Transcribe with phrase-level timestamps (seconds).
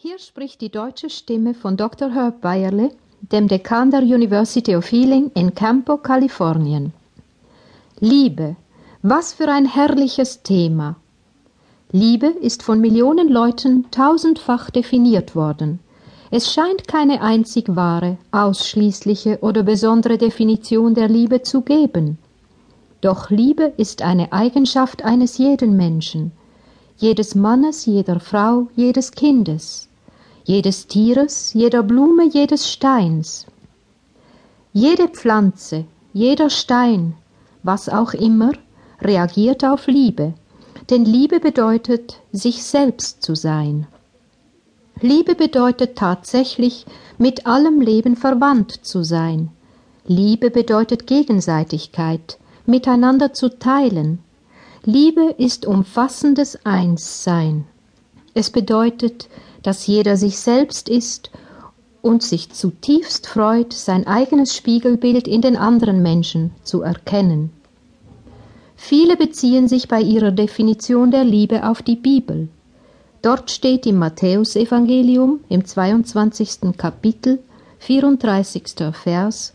[0.00, 2.14] Hier spricht die deutsche Stimme von Dr.
[2.14, 6.92] Herb Bayerle, dem Dekan der University of Healing in Campo, Kalifornien.
[7.98, 8.54] Liebe,
[9.02, 10.94] was für ein herrliches Thema.
[11.90, 15.80] Liebe ist von Millionen Leuten tausendfach definiert worden.
[16.30, 22.18] Es scheint keine einzig wahre, ausschließliche oder besondere Definition der Liebe zu geben.
[23.00, 26.30] Doch Liebe ist eine Eigenschaft eines jeden Menschen,
[26.98, 29.88] jedes Mannes, jeder Frau, jedes Kindes
[30.48, 33.44] jedes Tieres, jeder Blume, jedes Steins.
[34.72, 35.84] Jede Pflanze,
[36.14, 37.14] jeder Stein,
[37.62, 38.52] was auch immer,
[39.02, 40.32] reagiert auf Liebe,
[40.88, 43.86] denn Liebe bedeutet, sich selbst zu sein.
[45.02, 46.86] Liebe bedeutet tatsächlich,
[47.18, 49.50] mit allem Leben verwandt zu sein.
[50.06, 54.20] Liebe bedeutet Gegenseitigkeit, miteinander zu teilen.
[54.84, 57.64] Liebe ist umfassendes Einssein.
[58.34, 59.28] Es bedeutet,
[59.62, 61.30] dass jeder sich selbst ist
[62.00, 67.50] und sich zutiefst freut, sein eigenes Spiegelbild in den anderen Menschen zu erkennen.
[68.76, 72.48] Viele beziehen sich bei ihrer Definition der Liebe auf die Bibel.
[73.20, 76.76] Dort steht im Matthäusevangelium im 22.
[76.76, 77.40] Kapitel,
[77.80, 78.62] 34.
[78.92, 79.54] Vers,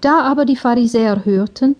[0.00, 1.74] Da aber die Pharisäer hörten,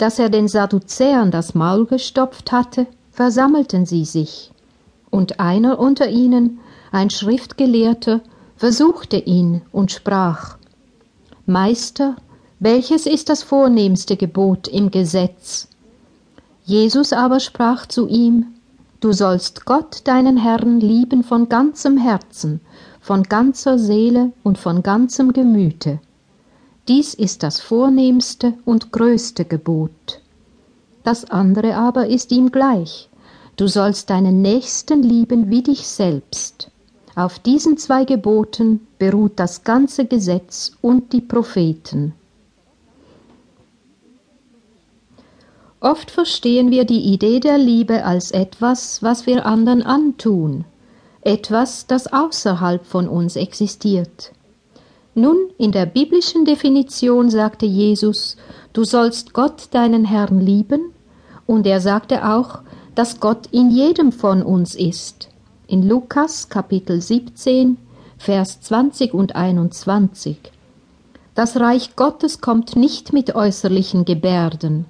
[0.00, 4.50] dass er den Sadduzäern das Maul gestopft hatte, versammelten sie sich
[5.10, 6.60] und einer unter ihnen,
[6.92, 8.20] ein Schriftgelehrter,
[8.56, 10.56] versuchte ihn und sprach
[11.46, 12.16] Meister,
[12.58, 15.68] welches ist das vornehmste Gebot im Gesetz?
[16.64, 18.46] Jesus aber sprach zu ihm
[19.00, 22.60] Du sollst Gott deinen Herrn lieben von ganzem Herzen,
[23.00, 26.00] von ganzer Seele und von ganzem Gemüte.
[26.88, 30.20] Dies ist das vornehmste und größte Gebot.
[31.04, 33.08] Das andere aber ist ihm gleich.
[33.56, 36.70] Du sollst deinen Nächsten lieben wie dich selbst.
[37.14, 42.14] Auf diesen zwei Geboten beruht das ganze Gesetz und die Propheten.
[45.80, 50.66] Oft verstehen wir die Idee der Liebe als etwas, was wir anderen antun,
[51.22, 54.32] etwas, das außerhalb von uns existiert.
[55.14, 58.36] Nun, in der biblischen Definition sagte Jesus,
[58.72, 60.92] du sollst Gott deinen Herrn lieben,
[61.46, 62.60] und er sagte auch,
[62.94, 65.28] dass Gott in jedem von uns ist.
[65.66, 67.76] In Lukas Kapitel 17,
[68.18, 70.38] Vers 20 und 21.
[71.34, 74.84] Das Reich Gottes kommt nicht mit äußerlichen Gebärden.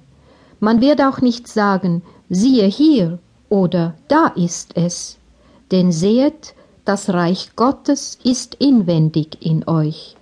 [0.59, 5.17] Man wird auch nicht sagen, siehe hier oder da ist es.
[5.71, 6.53] Denn sehet,
[6.91, 10.17] das Reich Gottes ist inwendig in euch.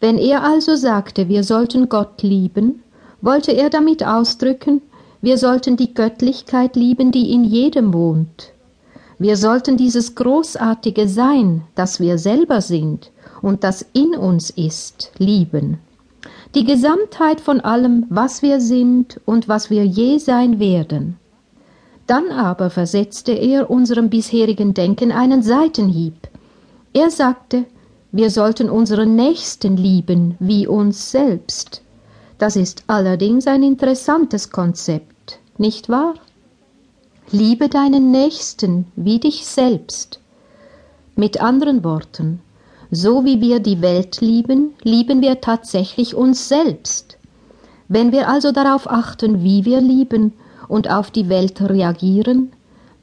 [0.00, 2.82] Wenn er also sagte, wir sollten Gott lieben,
[3.22, 4.82] wollte er damit ausdrücken,
[5.22, 8.52] wir sollten die Göttlichkeit lieben, die in jedem wohnt.
[9.18, 15.78] Wir sollten dieses großartige Sein, das wir selber sind und das in uns ist, lieben.
[16.54, 21.16] Die Gesamtheit von allem, was wir sind und was wir je sein werden.
[22.06, 26.28] Dann aber versetzte er unserem bisherigen Denken einen Seitenhieb.
[26.92, 27.64] Er sagte,
[28.12, 31.82] wir sollten unseren Nächsten lieben wie uns selbst.
[32.38, 35.16] Das ist allerdings ein interessantes Konzept
[35.58, 36.14] nicht wahr?
[37.30, 40.20] Liebe deinen Nächsten wie dich selbst.
[41.14, 42.40] Mit anderen Worten,
[42.90, 47.16] so wie wir die Welt lieben, lieben wir tatsächlich uns selbst.
[47.88, 50.34] Wenn wir also darauf achten, wie wir lieben
[50.68, 52.52] und auf die Welt reagieren,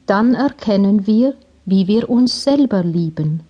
[0.06, 3.40] dann erkennen wir, wie wir uns selber lieben.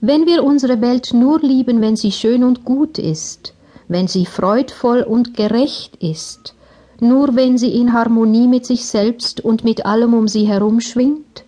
[0.00, 3.52] Wenn wir unsere Welt nur lieben, wenn sie schön und gut ist,
[3.88, 6.54] wenn sie freudvoll und gerecht ist,
[7.00, 11.44] nur wenn sie in Harmonie mit sich selbst und mit allem um sie herum schwingt?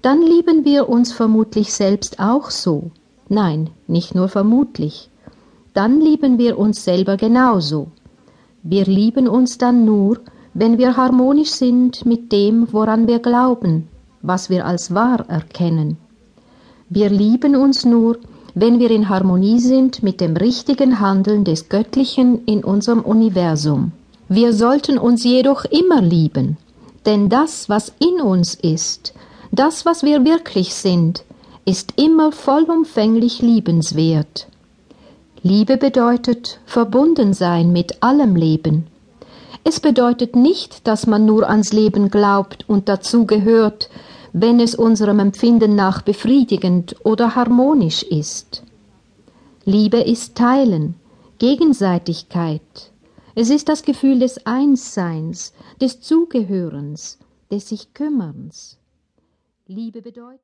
[0.00, 2.90] Dann lieben wir uns vermutlich selbst auch so.
[3.28, 5.08] Nein, nicht nur vermutlich.
[5.74, 7.88] Dann lieben wir uns selber genauso.
[8.64, 10.20] Wir lieben uns dann nur,
[10.54, 13.88] wenn wir harmonisch sind mit dem, woran wir glauben,
[14.22, 15.96] was wir als wahr erkennen.
[16.88, 18.18] Wir lieben uns nur,
[18.54, 23.90] wenn wir in Harmonie sind mit dem richtigen Handeln des Göttlichen in unserem Universum.
[24.28, 26.56] Wir sollten uns jedoch immer lieben,
[27.04, 29.12] denn das, was in uns ist,
[29.50, 31.24] das, was wir wirklich sind,
[31.64, 34.46] ist immer vollumfänglich liebenswert.
[35.44, 38.86] Liebe bedeutet verbunden sein mit allem Leben.
[39.64, 43.90] Es bedeutet nicht, dass man nur ans Leben glaubt und dazu gehört,
[44.32, 48.62] wenn es unserem Empfinden nach befriedigend oder harmonisch ist.
[49.64, 50.94] Liebe ist Teilen,
[51.38, 52.92] Gegenseitigkeit,
[53.34, 57.18] es ist das Gefühl des Einsseins, des Zugehörens,
[57.50, 58.78] des sich Kümmerns.
[59.66, 60.40] Liebe bedeutet,